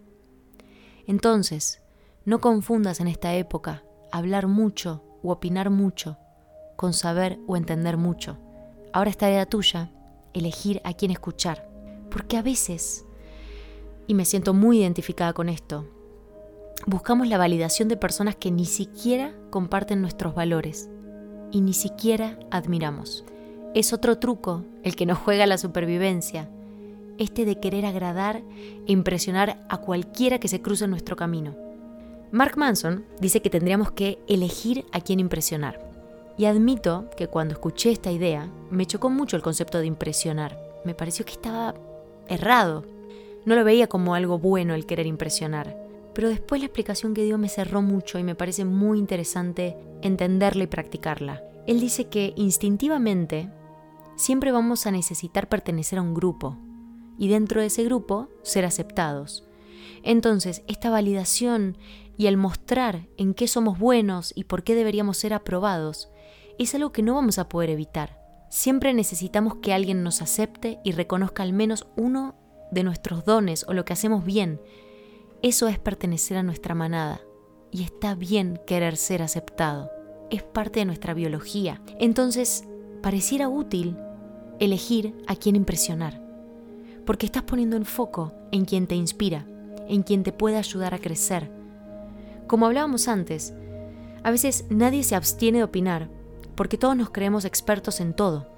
Entonces, 1.06 1.82
No 2.28 2.42
confundas 2.42 3.00
en 3.00 3.08
esta 3.08 3.34
época 3.36 3.84
hablar 4.12 4.48
mucho 4.48 5.02
u 5.22 5.30
opinar 5.30 5.70
mucho 5.70 6.18
con 6.76 6.92
saber 6.92 7.38
o 7.46 7.56
entender 7.56 7.96
mucho. 7.96 8.36
Ahora 8.92 9.08
está 9.08 9.30
la 9.30 9.46
tuya 9.46 9.90
elegir 10.38 10.80
a 10.84 10.94
quién 10.94 11.10
escuchar. 11.10 11.68
Porque 12.10 12.36
a 12.36 12.42
veces, 12.42 13.04
y 14.06 14.14
me 14.14 14.24
siento 14.24 14.54
muy 14.54 14.80
identificada 14.80 15.32
con 15.32 15.48
esto, 15.48 15.86
buscamos 16.86 17.28
la 17.28 17.38
validación 17.38 17.88
de 17.88 17.96
personas 17.96 18.36
que 18.36 18.50
ni 18.50 18.64
siquiera 18.64 19.34
comparten 19.50 20.00
nuestros 20.00 20.34
valores 20.34 20.88
y 21.50 21.60
ni 21.60 21.72
siquiera 21.72 22.38
admiramos. 22.50 23.24
Es 23.74 23.92
otro 23.92 24.18
truco 24.18 24.64
el 24.82 24.96
que 24.96 25.06
nos 25.06 25.18
juega 25.18 25.46
la 25.46 25.58
supervivencia, 25.58 26.48
este 27.18 27.44
de 27.44 27.60
querer 27.60 27.84
agradar 27.84 28.42
e 28.86 28.92
impresionar 28.92 29.64
a 29.68 29.78
cualquiera 29.78 30.38
que 30.38 30.48
se 30.48 30.62
cruce 30.62 30.84
en 30.84 30.90
nuestro 30.90 31.16
camino. 31.16 31.56
Mark 32.30 32.56
Manson 32.56 33.04
dice 33.20 33.40
que 33.42 33.50
tendríamos 33.50 33.90
que 33.92 34.18
elegir 34.28 34.84
a 34.92 35.00
quién 35.00 35.20
impresionar. 35.20 35.87
Y 36.38 36.44
admito 36.44 37.10
que 37.16 37.26
cuando 37.26 37.52
escuché 37.54 37.90
esta 37.90 38.12
idea 38.12 38.48
me 38.70 38.86
chocó 38.86 39.10
mucho 39.10 39.34
el 39.34 39.42
concepto 39.42 39.80
de 39.80 39.86
impresionar. 39.86 40.56
Me 40.84 40.94
pareció 40.94 41.24
que 41.24 41.32
estaba 41.32 41.74
errado. 42.28 42.84
No 43.44 43.56
lo 43.56 43.64
veía 43.64 43.88
como 43.88 44.14
algo 44.14 44.38
bueno 44.38 44.74
el 44.74 44.86
querer 44.86 45.06
impresionar. 45.06 45.76
Pero 46.14 46.28
después 46.28 46.60
la 46.60 46.66
explicación 46.66 47.12
que 47.12 47.24
dio 47.24 47.38
me 47.38 47.48
cerró 47.48 47.82
mucho 47.82 48.20
y 48.20 48.22
me 48.22 48.36
parece 48.36 48.64
muy 48.64 49.00
interesante 49.00 49.76
entenderla 50.00 50.62
y 50.62 50.68
practicarla. 50.68 51.42
Él 51.66 51.80
dice 51.80 52.06
que 52.06 52.34
instintivamente 52.36 53.50
siempre 54.16 54.52
vamos 54.52 54.86
a 54.86 54.92
necesitar 54.92 55.48
pertenecer 55.48 55.98
a 55.98 56.02
un 56.02 56.14
grupo 56.14 56.56
y 57.18 57.28
dentro 57.28 57.60
de 57.60 57.66
ese 57.66 57.82
grupo 57.82 58.28
ser 58.42 58.64
aceptados. 58.64 59.44
Entonces, 60.04 60.62
esta 60.68 60.88
validación 60.88 61.76
y 62.16 62.26
el 62.26 62.36
mostrar 62.36 63.08
en 63.16 63.34
qué 63.34 63.48
somos 63.48 63.78
buenos 63.78 64.32
y 64.36 64.44
por 64.44 64.62
qué 64.62 64.76
deberíamos 64.76 65.18
ser 65.18 65.34
aprobados 65.34 66.08
es 66.64 66.74
algo 66.74 66.92
que 66.92 67.02
no 67.02 67.14
vamos 67.14 67.38
a 67.38 67.48
poder 67.48 67.70
evitar. 67.70 68.18
Siempre 68.48 68.94
necesitamos 68.94 69.56
que 69.56 69.72
alguien 69.72 70.02
nos 70.02 70.22
acepte 70.22 70.80
y 70.84 70.92
reconozca 70.92 71.42
al 71.42 71.52
menos 71.52 71.86
uno 71.96 72.34
de 72.70 72.82
nuestros 72.82 73.24
dones 73.24 73.64
o 73.68 73.74
lo 73.74 73.84
que 73.84 73.92
hacemos 73.92 74.24
bien. 74.24 74.60
Eso 75.42 75.68
es 75.68 75.78
pertenecer 75.78 76.36
a 76.36 76.42
nuestra 76.42 76.74
manada. 76.74 77.20
Y 77.70 77.82
está 77.82 78.14
bien 78.14 78.60
querer 78.66 78.96
ser 78.96 79.22
aceptado. 79.22 79.90
Es 80.30 80.42
parte 80.42 80.80
de 80.80 80.86
nuestra 80.86 81.14
biología. 81.14 81.82
Entonces, 82.00 82.64
pareciera 83.02 83.48
útil 83.48 83.96
elegir 84.58 85.14
a 85.26 85.36
quién 85.36 85.54
impresionar. 85.54 86.20
Porque 87.06 87.26
estás 87.26 87.42
poniendo 87.42 87.76
el 87.76 87.86
foco 87.86 88.32
en 88.50 88.64
quien 88.64 88.86
te 88.86 88.94
inspira, 88.94 89.46
en 89.86 90.02
quien 90.02 90.22
te 90.22 90.32
puede 90.32 90.56
ayudar 90.56 90.94
a 90.94 90.98
crecer. 90.98 91.50
Como 92.46 92.66
hablábamos 92.66 93.08
antes, 93.08 93.54
a 94.22 94.30
veces 94.30 94.64
nadie 94.70 95.04
se 95.04 95.14
abstiene 95.14 95.58
de 95.58 95.64
opinar 95.64 96.17
porque 96.58 96.76
todos 96.76 96.96
nos 96.96 97.10
creemos 97.10 97.44
expertos 97.44 98.00
en 98.00 98.14
todo. 98.14 98.48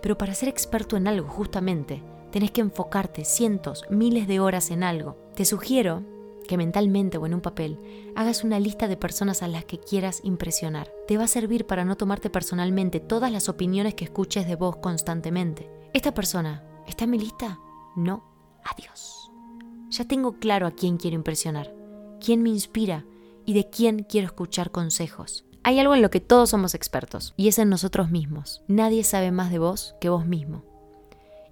Pero 0.00 0.16
para 0.16 0.32
ser 0.32 0.48
experto 0.48 0.96
en 0.96 1.06
algo, 1.06 1.28
justamente, 1.28 2.02
tenés 2.30 2.50
que 2.50 2.62
enfocarte 2.62 3.26
cientos, 3.26 3.84
miles 3.90 4.26
de 4.26 4.40
horas 4.40 4.70
en 4.70 4.82
algo. 4.82 5.18
Te 5.34 5.44
sugiero 5.44 6.02
que 6.48 6.56
mentalmente 6.56 7.18
o 7.18 7.26
en 7.26 7.34
un 7.34 7.42
papel 7.42 7.78
hagas 8.16 8.42
una 8.42 8.58
lista 8.58 8.88
de 8.88 8.96
personas 8.96 9.42
a 9.42 9.48
las 9.48 9.66
que 9.66 9.78
quieras 9.78 10.22
impresionar. 10.24 10.90
Te 11.06 11.18
va 11.18 11.24
a 11.24 11.28
servir 11.28 11.66
para 11.66 11.84
no 11.84 11.98
tomarte 11.98 12.30
personalmente 12.30 13.00
todas 13.00 13.30
las 13.30 13.50
opiniones 13.50 13.94
que 13.94 14.04
escuches 14.04 14.48
de 14.48 14.56
vos 14.56 14.76
constantemente. 14.76 15.70
¿Esta 15.92 16.14
persona 16.14 16.64
está 16.86 17.04
en 17.04 17.10
mi 17.10 17.18
lista? 17.18 17.58
No. 17.96 18.24
Adiós. 18.64 19.30
Ya 19.90 20.06
tengo 20.06 20.38
claro 20.38 20.66
a 20.66 20.70
quién 20.70 20.96
quiero 20.96 21.16
impresionar, 21.16 21.70
quién 22.18 22.42
me 22.42 22.48
inspira 22.48 23.04
y 23.44 23.52
de 23.52 23.68
quién 23.68 24.04
quiero 24.04 24.28
escuchar 24.28 24.70
consejos. 24.70 25.44
Hay 25.64 25.78
algo 25.78 25.94
en 25.94 26.02
lo 26.02 26.10
que 26.10 26.20
todos 26.20 26.50
somos 26.50 26.74
expertos, 26.74 27.34
y 27.36 27.46
es 27.46 27.58
en 27.58 27.68
nosotros 27.68 28.10
mismos. 28.10 28.62
Nadie 28.66 29.04
sabe 29.04 29.30
más 29.30 29.52
de 29.52 29.60
vos 29.60 29.94
que 30.00 30.08
vos 30.08 30.26
mismo. 30.26 30.64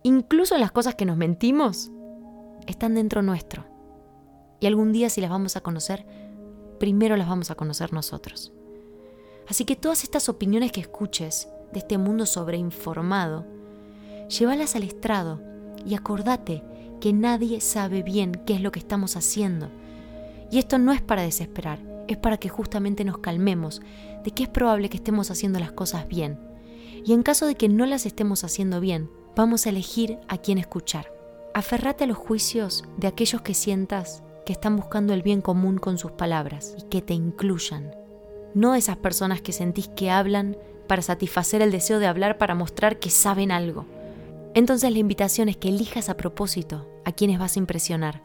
Incluso 0.02 0.58
las 0.58 0.72
cosas 0.72 0.96
que 0.96 1.04
nos 1.04 1.16
mentimos 1.16 1.90
están 2.66 2.94
dentro 2.94 3.22
nuestro. 3.22 3.64
Y 4.58 4.66
algún 4.66 4.92
día 4.92 5.10
si 5.10 5.20
las 5.20 5.30
vamos 5.30 5.56
a 5.56 5.60
conocer, 5.60 6.04
primero 6.80 7.16
las 7.16 7.28
vamos 7.28 7.50
a 7.52 7.54
conocer 7.54 7.92
nosotros. 7.92 8.52
Así 9.48 9.64
que 9.64 9.76
todas 9.76 10.02
estas 10.02 10.28
opiniones 10.28 10.72
que 10.72 10.80
escuches 10.80 11.48
de 11.72 11.78
este 11.78 11.96
mundo 11.96 12.26
sobreinformado, 12.26 13.46
llévalas 14.28 14.74
al 14.74 14.82
estrado 14.82 15.40
y 15.86 15.94
acordate 15.94 16.64
que 17.00 17.12
nadie 17.12 17.60
sabe 17.60 18.02
bien 18.02 18.42
qué 18.44 18.54
es 18.54 18.60
lo 18.60 18.72
que 18.72 18.80
estamos 18.80 19.16
haciendo. 19.16 19.68
Y 20.50 20.58
esto 20.58 20.78
no 20.78 20.92
es 20.92 21.00
para 21.00 21.22
desesperar, 21.22 21.78
es 22.14 22.20
para 22.20 22.38
que 22.38 22.48
justamente 22.48 23.04
nos 23.04 23.18
calmemos 23.18 23.82
de 24.24 24.30
que 24.30 24.44
es 24.44 24.48
probable 24.48 24.88
que 24.88 24.96
estemos 24.96 25.30
haciendo 25.30 25.58
las 25.58 25.72
cosas 25.72 26.08
bien. 26.08 26.38
Y 27.04 27.12
en 27.12 27.22
caso 27.22 27.46
de 27.46 27.54
que 27.54 27.68
no 27.68 27.86
las 27.86 28.06
estemos 28.06 28.44
haciendo 28.44 28.80
bien, 28.80 29.10
vamos 29.36 29.66
a 29.66 29.70
elegir 29.70 30.18
a 30.28 30.38
quién 30.38 30.58
escuchar. 30.58 31.12
Aferrate 31.54 32.04
a 32.04 32.06
los 32.06 32.18
juicios 32.18 32.84
de 32.96 33.06
aquellos 33.06 33.42
que 33.42 33.54
sientas 33.54 34.22
que 34.44 34.52
están 34.52 34.76
buscando 34.76 35.14
el 35.14 35.22
bien 35.22 35.40
común 35.40 35.78
con 35.78 35.98
sus 35.98 36.12
palabras 36.12 36.74
y 36.78 36.82
que 36.88 37.02
te 37.02 37.14
incluyan. 37.14 37.94
No 38.54 38.74
esas 38.74 38.96
personas 38.96 39.40
que 39.40 39.52
sentís 39.52 39.88
que 39.88 40.10
hablan 40.10 40.56
para 40.86 41.02
satisfacer 41.02 41.62
el 41.62 41.70
deseo 41.70 41.98
de 42.00 42.06
hablar 42.06 42.36
para 42.38 42.54
mostrar 42.54 42.98
que 42.98 43.10
saben 43.10 43.52
algo. 43.52 43.86
Entonces 44.54 44.90
la 44.90 44.98
invitación 44.98 45.48
es 45.48 45.56
que 45.56 45.68
elijas 45.68 46.08
a 46.08 46.16
propósito 46.16 46.88
a 47.04 47.12
quienes 47.12 47.38
vas 47.38 47.56
a 47.56 47.60
impresionar. 47.60 48.22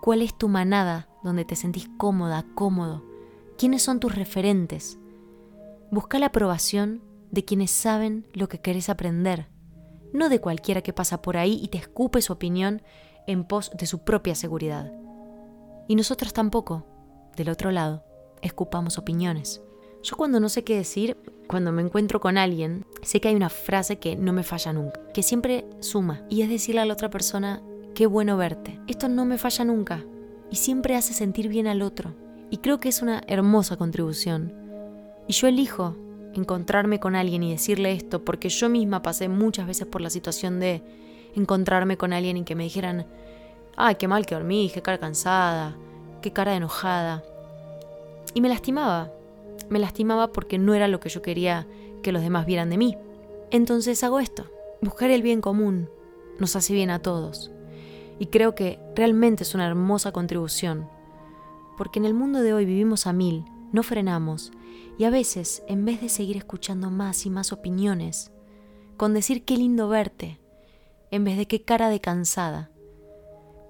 ¿Cuál 0.00 0.22
es 0.22 0.34
tu 0.34 0.48
manada 0.48 1.08
donde 1.24 1.44
te 1.44 1.56
sentís 1.56 1.88
cómoda, 1.96 2.46
cómodo? 2.54 3.02
¿Quiénes 3.58 3.82
son 3.82 3.98
tus 3.98 4.14
referentes? 4.14 4.98
Busca 5.90 6.18
la 6.18 6.26
aprobación 6.26 7.02
de 7.30 7.44
quienes 7.44 7.70
saben 7.70 8.26
lo 8.32 8.48
que 8.48 8.60
querés 8.60 8.88
aprender, 8.88 9.48
no 10.12 10.28
de 10.28 10.40
cualquiera 10.40 10.82
que 10.82 10.92
pasa 10.92 11.22
por 11.22 11.36
ahí 11.36 11.58
y 11.60 11.68
te 11.68 11.78
escupe 11.78 12.22
su 12.22 12.32
opinión 12.32 12.82
en 13.26 13.44
pos 13.44 13.72
de 13.76 13.86
su 13.86 14.04
propia 14.04 14.34
seguridad. 14.34 14.92
Y 15.88 15.96
nosotros 15.96 16.32
tampoco, 16.32 16.86
del 17.36 17.48
otro 17.48 17.70
lado, 17.70 18.04
escupamos 18.42 18.98
opiniones. 18.98 19.62
Yo 20.02 20.16
cuando 20.16 20.38
no 20.38 20.48
sé 20.48 20.64
qué 20.64 20.76
decir, 20.76 21.16
cuando 21.48 21.72
me 21.72 21.82
encuentro 21.82 22.20
con 22.20 22.38
alguien, 22.38 22.84
sé 23.02 23.20
que 23.20 23.28
hay 23.28 23.34
una 23.34 23.48
frase 23.48 23.98
que 23.98 24.16
no 24.16 24.32
me 24.32 24.42
falla 24.42 24.72
nunca, 24.72 25.00
que 25.12 25.22
siempre 25.22 25.66
suma, 25.80 26.22
y 26.28 26.42
es 26.42 26.50
decirle 26.50 26.82
a 26.82 26.84
la 26.84 26.92
otra 26.92 27.10
persona, 27.10 27.62
qué 27.94 28.06
bueno 28.06 28.36
verte. 28.36 28.80
Esto 28.86 29.08
no 29.08 29.24
me 29.24 29.38
falla 29.38 29.64
nunca, 29.64 30.04
y 30.54 30.56
siempre 30.56 30.94
hace 30.94 31.14
sentir 31.14 31.48
bien 31.48 31.66
al 31.66 31.82
otro. 31.82 32.14
Y 32.48 32.58
creo 32.58 32.78
que 32.78 32.88
es 32.88 33.02
una 33.02 33.24
hermosa 33.26 33.76
contribución. 33.76 34.54
Y 35.26 35.32
yo 35.32 35.48
elijo 35.48 35.96
encontrarme 36.32 37.00
con 37.00 37.16
alguien 37.16 37.42
y 37.42 37.50
decirle 37.50 37.90
esto 37.90 38.24
porque 38.24 38.50
yo 38.50 38.68
misma 38.68 39.02
pasé 39.02 39.28
muchas 39.28 39.66
veces 39.66 39.88
por 39.88 40.00
la 40.00 40.10
situación 40.10 40.60
de 40.60 40.80
encontrarme 41.34 41.96
con 41.96 42.12
alguien 42.12 42.36
y 42.36 42.44
que 42.44 42.54
me 42.54 42.62
dijeran, 42.62 43.04
ay, 43.74 43.96
qué 43.96 44.06
mal 44.06 44.26
que 44.26 44.36
dormí, 44.36 44.70
qué 44.72 44.80
cara 44.80 44.98
cansada, 44.98 45.76
qué 46.22 46.32
cara 46.32 46.54
enojada. 46.54 47.24
Y 48.32 48.40
me 48.40 48.48
lastimaba. 48.48 49.10
Me 49.70 49.80
lastimaba 49.80 50.30
porque 50.30 50.56
no 50.56 50.72
era 50.74 50.86
lo 50.86 51.00
que 51.00 51.08
yo 51.08 51.20
quería 51.20 51.66
que 52.00 52.12
los 52.12 52.22
demás 52.22 52.46
vieran 52.46 52.70
de 52.70 52.78
mí. 52.78 52.96
Entonces 53.50 54.04
hago 54.04 54.20
esto. 54.20 54.48
Buscar 54.82 55.10
el 55.10 55.22
bien 55.22 55.40
común 55.40 55.90
nos 56.38 56.54
hace 56.54 56.74
bien 56.74 56.90
a 56.90 57.00
todos. 57.00 57.50
Y 58.18 58.26
creo 58.26 58.54
que 58.54 58.78
realmente 58.94 59.42
es 59.42 59.54
una 59.54 59.66
hermosa 59.66 60.12
contribución, 60.12 60.88
porque 61.76 61.98
en 61.98 62.04
el 62.04 62.14
mundo 62.14 62.42
de 62.42 62.54
hoy 62.54 62.64
vivimos 62.64 63.06
a 63.06 63.12
mil, 63.12 63.44
no 63.72 63.82
frenamos, 63.82 64.52
y 64.98 65.04
a 65.04 65.10
veces, 65.10 65.62
en 65.66 65.84
vez 65.84 66.00
de 66.00 66.08
seguir 66.08 66.36
escuchando 66.36 66.90
más 66.90 67.26
y 67.26 67.30
más 67.30 67.52
opiniones, 67.52 68.30
con 68.96 69.14
decir 69.14 69.44
qué 69.44 69.56
lindo 69.56 69.88
verte, 69.88 70.40
en 71.10 71.24
vez 71.24 71.36
de 71.36 71.46
qué 71.46 71.62
cara 71.62 71.88
de 71.88 72.00
cansada, 72.00 72.70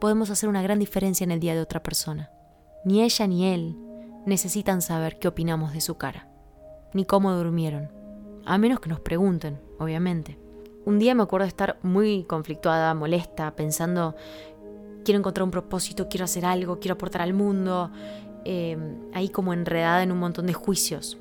podemos 0.01 0.29
hacer 0.31 0.49
una 0.49 0.63
gran 0.63 0.79
diferencia 0.79 1.25
en 1.25 1.31
el 1.31 1.41
día 1.41 1.55
de 1.55 1.63
otra 1.63 1.83
persona. 1.83 2.31
Ni 2.85 3.03
ella 3.03 3.27
ni 3.27 3.47
él 3.47 3.79
necesitan 4.27 4.83
saber 4.83 5.19
qué 5.19 5.29
opinamos 5.29 5.73
de 5.73 5.81
su 5.81 5.97
cara, 5.97 6.29
ni 6.93 7.07
cómo 7.07 7.33
durmieron, 7.33 7.91
a 8.45 8.59
menos 8.59 8.81
que 8.81 8.91
nos 8.91 9.01
pregunten, 9.01 9.61
obviamente. 9.79 10.39
Un 10.87 10.99
día 10.99 11.15
me 11.15 11.23
acuerdo 11.23 11.45
de 11.45 11.49
estar 11.49 11.79
muy 11.83 12.25
conflictuada, 12.25 12.95
molesta, 12.95 13.55
pensando, 13.57 14.15
quiero 15.05 15.19
encontrar 15.19 15.45
un 15.45 15.51
propósito, 15.51 16.09
quiero 16.09 16.25
hacer 16.25 16.45
algo, 16.45 16.79
quiero 16.79 16.95
aportar 16.95 17.23
al 17.23 17.33
mundo, 17.33 17.91
eh, 18.45 18.77
ahí 19.15 19.31
como 19.31 19.53
enredada 19.53 20.03
en 20.03 20.13
un 20.13 20.19
montón 20.19 20.47
de 20.47 20.53
juicios. 20.53 21.17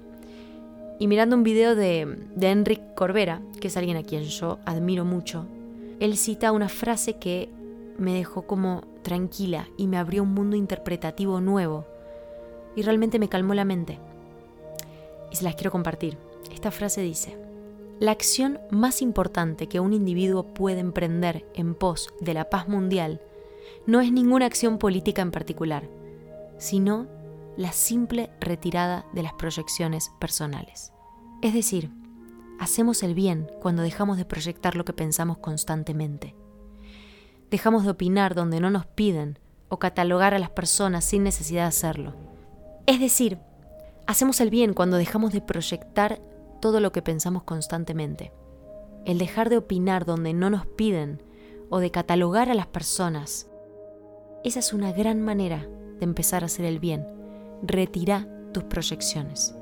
Y 0.99 1.07
mirando 1.07 1.35
un 1.35 1.43
video 1.43 1.75
de, 1.75 2.17
de 2.35 2.51
Enric 2.51 2.93
Corbera, 2.93 3.41
que 3.61 3.67
es 3.67 3.77
alguien 3.77 3.97
a 3.97 4.03
quien 4.03 4.23
yo 4.23 4.59
admiro 4.65 5.05
mucho, 5.05 5.45
él 5.99 6.17
cita 6.17 6.51
una 6.51 6.69
frase 6.69 7.17
que 7.17 7.49
me 7.97 8.13
dejó 8.13 8.43
como 8.43 8.83
tranquila 9.03 9.67
y 9.77 9.87
me 9.87 9.97
abrió 9.97 10.23
un 10.23 10.33
mundo 10.33 10.55
interpretativo 10.55 11.39
nuevo. 11.39 11.85
Y 12.75 12.81
realmente 12.81 13.19
me 13.19 13.29
calmó 13.29 13.53
la 13.53 13.65
mente. 13.65 13.99
Y 15.31 15.35
se 15.35 15.43
las 15.43 15.55
quiero 15.55 15.71
compartir. 15.71 16.17
Esta 16.51 16.71
frase 16.71 17.01
dice, 17.01 17.37
la 18.03 18.11
acción 18.11 18.59
más 18.69 19.01
importante 19.01 19.67
que 19.67 19.79
un 19.79 19.93
individuo 19.93 20.53
puede 20.53 20.81
emprender 20.81 21.45
en 21.53 21.73
pos 21.73 22.09
de 22.19 22.33
la 22.33 22.49
paz 22.49 22.67
mundial 22.67 23.21
no 23.85 24.01
es 24.01 24.11
ninguna 24.11 24.45
acción 24.45 24.77
política 24.77 25.21
en 25.21 25.31
particular, 25.31 25.87
sino 26.57 27.07
la 27.55 27.71
simple 27.71 28.29
retirada 28.41 29.05
de 29.13 29.23
las 29.23 29.31
proyecciones 29.31 30.11
personales. 30.19 30.91
Es 31.41 31.53
decir, 31.53 31.91
hacemos 32.59 33.03
el 33.03 33.15
bien 33.15 33.49
cuando 33.61 33.83
dejamos 33.83 34.17
de 34.17 34.25
proyectar 34.25 34.75
lo 34.75 34.83
que 34.83 34.91
pensamos 34.91 35.37
constantemente. 35.37 36.35
Dejamos 37.51 37.85
de 37.85 37.91
opinar 37.91 38.35
donde 38.35 38.59
no 38.59 38.69
nos 38.69 38.85
piden 38.85 39.39
o 39.69 39.79
catalogar 39.79 40.33
a 40.33 40.39
las 40.39 40.49
personas 40.49 41.05
sin 41.05 41.23
necesidad 41.23 41.61
de 41.61 41.69
hacerlo. 41.69 42.15
Es 42.85 42.99
decir, 42.99 43.39
hacemos 44.07 44.41
el 44.41 44.49
bien 44.49 44.73
cuando 44.73 44.97
dejamos 44.97 45.31
de 45.31 45.39
proyectar 45.39 46.19
todo 46.63 46.79
lo 46.79 46.93
que 46.93 47.01
pensamos 47.01 47.43
constantemente. 47.43 48.31
El 49.03 49.17
dejar 49.17 49.49
de 49.49 49.57
opinar 49.57 50.05
donde 50.05 50.33
no 50.33 50.49
nos 50.49 50.65
piden 50.65 51.21
o 51.69 51.79
de 51.79 51.91
catalogar 51.91 52.49
a 52.49 52.53
las 52.53 52.67
personas. 52.67 53.49
Esa 54.45 54.59
es 54.59 54.71
una 54.71 54.93
gran 54.93 55.21
manera 55.21 55.67
de 55.99 56.05
empezar 56.05 56.41
a 56.41 56.45
hacer 56.45 56.63
el 56.63 56.79
bien. 56.79 57.05
Retira 57.63 58.29
tus 58.53 58.63
proyecciones. 58.63 59.53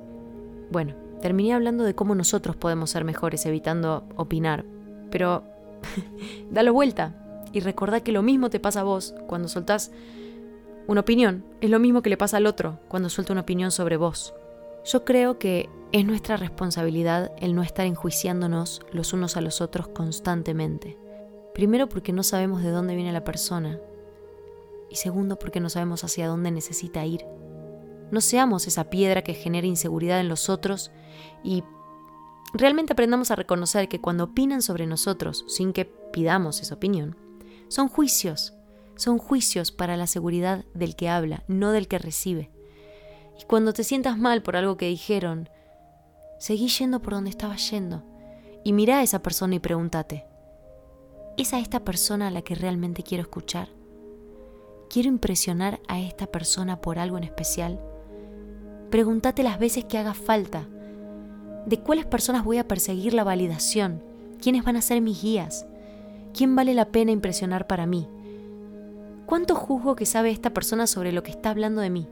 Bueno, 0.69 0.93
terminé 1.23 1.55
hablando 1.55 1.85
de 1.85 1.95
cómo 1.95 2.13
nosotros 2.13 2.55
podemos 2.55 2.91
ser 2.91 3.03
mejores 3.03 3.47
evitando 3.47 4.07
opinar, 4.15 4.63
pero 5.09 5.41
dalo 6.51 6.71
vuelta 6.71 7.15
y 7.51 7.61
recordá 7.61 8.01
que 8.01 8.11
lo 8.11 8.21
mismo 8.21 8.51
te 8.51 8.59
pasa 8.59 8.81
a 8.81 8.83
vos 8.83 9.15
cuando 9.25 9.47
soltás 9.47 9.91
una 10.85 11.01
opinión, 11.01 11.45
es 11.61 11.71
lo 11.71 11.79
mismo 11.79 12.03
que 12.03 12.11
le 12.11 12.17
pasa 12.17 12.37
al 12.37 12.45
otro 12.45 12.77
cuando 12.89 13.09
suelta 13.09 13.33
una 13.33 13.41
opinión 13.41 13.71
sobre 13.71 13.97
vos. 13.97 14.35
Yo 14.85 15.03
creo 15.03 15.39
que 15.39 15.67
es 15.91 16.05
nuestra 16.05 16.37
responsabilidad 16.37 17.33
el 17.37 17.53
no 17.53 17.63
estar 17.63 17.85
enjuiciándonos 17.85 18.81
los 18.93 19.11
unos 19.11 19.35
a 19.35 19.41
los 19.41 19.59
otros 19.59 19.89
constantemente. 19.89 20.97
Primero 21.53 21.89
porque 21.89 22.13
no 22.13 22.23
sabemos 22.23 22.63
de 22.63 22.69
dónde 22.69 22.95
viene 22.95 23.11
la 23.11 23.25
persona 23.25 23.77
y 24.89 24.95
segundo 24.95 25.37
porque 25.37 25.59
no 25.59 25.69
sabemos 25.69 26.03
hacia 26.05 26.27
dónde 26.27 26.51
necesita 26.51 27.05
ir. 27.05 27.25
No 28.09 28.21
seamos 28.21 28.67
esa 28.67 28.89
piedra 28.89 29.21
que 29.21 29.33
genera 29.33 29.67
inseguridad 29.67 30.21
en 30.21 30.29
los 30.29 30.49
otros 30.49 30.91
y 31.43 31.63
realmente 32.53 32.93
aprendamos 32.93 33.29
a 33.31 33.35
reconocer 33.35 33.89
que 33.89 33.99
cuando 33.99 34.25
opinan 34.25 34.61
sobre 34.61 34.87
nosotros 34.87 35.43
sin 35.47 35.73
que 35.73 35.85
pidamos 35.85 36.61
esa 36.61 36.75
opinión, 36.75 37.17
son 37.67 37.89
juicios, 37.89 38.53
son 38.95 39.17
juicios 39.17 39.73
para 39.73 39.97
la 39.97 40.07
seguridad 40.07 40.63
del 40.73 40.95
que 40.95 41.09
habla, 41.09 41.43
no 41.47 41.71
del 41.71 41.89
que 41.89 41.99
recibe. 41.99 42.49
Y 43.41 43.43
cuando 43.45 43.73
te 43.73 43.83
sientas 43.83 44.17
mal 44.17 44.41
por 44.41 44.55
algo 44.55 44.77
que 44.77 44.87
dijeron, 44.87 45.49
seguí 46.41 46.69
yendo 46.69 47.03
por 47.03 47.13
donde 47.13 47.29
estaba 47.29 47.55
yendo 47.55 48.01
y 48.63 48.73
mira 48.73 48.97
a 48.97 49.03
esa 49.03 49.21
persona 49.21 49.53
y 49.53 49.59
pregúntate, 49.59 50.25
¿es 51.37 51.53
a 51.53 51.59
esta 51.59 51.81
persona 51.81 52.29
a 52.29 52.31
la 52.31 52.41
que 52.41 52.55
realmente 52.55 53.03
quiero 53.03 53.21
escuchar? 53.21 53.69
¿Quiero 54.89 55.07
impresionar 55.07 55.79
a 55.87 55.99
esta 55.99 56.25
persona 56.25 56.81
por 56.81 56.97
algo 56.97 57.19
en 57.19 57.25
especial? 57.25 57.79
Pregúntate 58.89 59.43
las 59.43 59.59
veces 59.59 59.85
que 59.85 59.99
haga 59.99 60.15
falta. 60.15 60.67
¿De 61.67 61.79
cuáles 61.79 62.07
personas 62.07 62.43
voy 62.43 62.57
a 62.57 62.67
perseguir 62.67 63.13
la 63.13 63.23
validación? 63.23 64.01
¿Quiénes 64.41 64.63
van 64.63 64.77
a 64.77 64.81
ser 64.81 64.99
mis 64.99 65.21
guías? 65.21 65.67
¿Quién 66.33 66.55
vale 66.55 66.73
la 66.73 66.85
pena 66.85 67.11
impresionar 67.11 67.67
para 67.67 67.85
mí? 67.85 68.09
¿Cuánto 69.27 69.53
juzgo 69.53 69.95
que 69.95 70.07
sabe 70.07 70.31
esta 70.31 70.55
persona 70.55 70.87
sobre 70.87 71.11
lo 71.11 71.21
que 71.21 71.29
está 71.29 71.51
hablando 71.51 71.81
de 71.81 71.91
mí? 71.91 72.07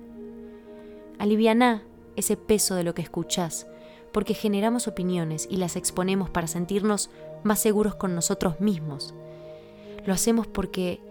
Alivianá 1.18 1.82
ese 2.16 2.38
peso 2.38 2.76
de 2.76 2.84
lo 2.84 2.94
que 2.94 3.02
escuchás, 3.02 3.66
porque 4.12 4.34
generamos 4.34 4.88
opiniones 4.88 5.48
y 5.50 5.58
las 5.58 5.76
exponemos 5.76 6.30
para 6.30 6.48
sentirnos 6.48 7.10
más 7.44 7.60
seguros 7.60 7.96
con 7.96 8.16
nosotros 8.16 8.60
mismos. 8.60 9.14
Lo 10.06 10.14
hacemos 10.14 10.48
porque 10.48 11.02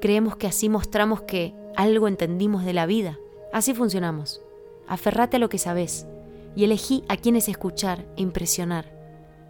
creemos 0.00 0.36
que 0.36 0.46
así 0.46 0.68
mostramos 0.68 1.22
que 1.22 1.54
algo 1.76 2.08
entendimos 2.08 2.64
de 2.64 2.72
la 2.72 2.86
vida. 2.86 3.18
Así 3.52 3.74
funcionamos. 3.74 4.42
Aferrate 4.88 5.36
a 5.36 5.40
lo 5.40 5.48
que 5.48 5.58
sabes 5.58 6.06
y 6.54 6.64
elegí 6.64 7.04
a 7.08 7.16
quienes 7.16 7.48
escuchar 7.48 8.06
e 8.16 8.22
impresionar, 8.22 8.92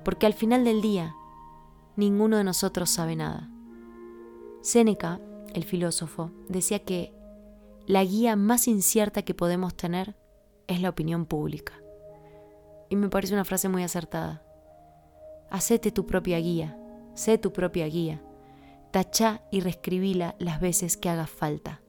porque 0.05 0.27
al 0.27 0.35
final 0.35 0.65
del 0.65 0.81
día, 0.81 1.15
ninguno 1.97 2.37
de 2.37 2.45
nosotros 2.45 2.91
sabe 2.91 3.17
nada. 3.17 3.49
Séneca 4.61 5.21
el 5.55 5.65
filósofo, 5.65 6.31
decía 6.49 6.79
que 6.81 7.12
la 7.87 8.05
guía 8.05 8.37
más 8.37 8.69
incierta 8.69 9.23
que 9.23 9.35
podemos 9.35 9.75
tener 9.75 10.17
es 10.69 10.81
la 10.81 10.88
opinión 10.88 11.27
pública. 11.27 11.82
Y 12.93 12.97
me 12.97 13.09
parece 13.09 13.33
una 13.33 13.47
frase 13.47 13.71
muy 13.71 13.83
acertada. 13.83 14.43
Hacete 15.49 15.93
tu 15.93 16.05
propia 16.05 16.39
guía, 16.41 16.77
sé 17.15 17.39
tu 17.39 17.51
propia 17.51 17.87
guía. 17.87 18.23
Tachá 18.91 19.41
y 19.51 19.61
reescribíla 19.61 20.37
las 20.39 20.61
veces 20.61 20.99
que 20.99 21.09
haga 21.09 21.27
falta. 21.27 21.81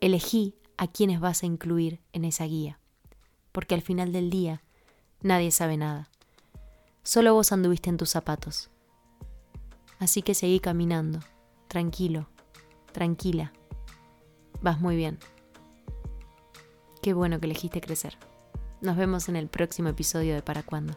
Elegí 0.00 0.56
a 0.76 0.88
quienes 0.88 1.20
vas 1.20 1.44
a 1.44 1.46
incluir 1.46 2.00
en 2.12 2.24
esa 2.24 2.46
guía, 2.46 2.80
porque 3.52 3.76
al 3.76 3.82
final 3.82 4.10
del 4.10 4.28
día 4.28 4.64
nadie 5.20 5.52
sabe 5.52 5.76
nada. 5.76 6.10
Solo 7.04 7.32
vos 7.32 7.52
anduviste 7.52 7.90
en 7.90 7.96
tus 7.96 8.10
zapatos. 8.10 8.70
Así 10.00 10.22
que 10.22 10.34
seguí 10.34 10.58
caminando, 10.58 11.20
tranquilo, 11.68 12.28
tranquila. 12.90 13.52
Vas 14.62 14.80
muy 14.80 14.96
bien. 14.96 15.20
Qué 17.02 17.14
bueno 17.14 17.38
que 17.38 17.46
elegiste 17.46 17.80
crecer. 17.80 18.18
Nos 18.80 18.96
vemos 18.96 19.28
en 19.28 19.36
el 19.36 19.48
próximo 19.48 19.88
episodio 19.88 20.34
de 20.34 20.42
Para 20.42 20.62
Cuándo. 20.62 20.96